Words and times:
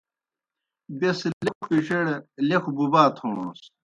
بیْس 0.99 1.19
لیکھوْ 1.45 1.63
پِڇِیڑ 1.69 2.05
لیکھوْ 2.49 2.71
بُبَا 2.77 3.01
تھوݨَس۔ 3.15 3.61